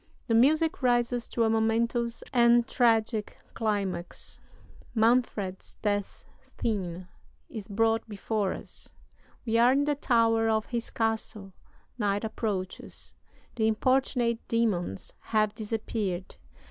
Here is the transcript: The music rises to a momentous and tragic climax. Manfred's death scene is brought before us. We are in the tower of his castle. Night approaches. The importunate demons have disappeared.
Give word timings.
The 0.25 0.33
music 0.33 0.81
rises 0.81 1.29
to 1.29 1.43
a 1.43 1.49
momentous 1.51 2.23
and 2.33 2.67
tragic 2.67 3.37
climax. 3.53 4.39
Manfred's 4.95 5.75
death 5.83 6.25
scene 6.59 7.07
is 7.49 7.67
brought 7.67 8.09
before 8.09 8.51
us. 8.53 8.95
We 9.45 9.59
are 9.59 9.71
in 9.73 9.83
the 9.85 9.93
tower 9.93 10.49
of 10.49 10.65
his 10.65 10.89
castle. 10.89 11.53
Night 11.99 12.23
approaches. 12.23 13.13
The 13.55 13.67
importunate 13.67 14.39
demons 14.47 15.13
have 15.19 15.53
disappeared. 15.53 16.35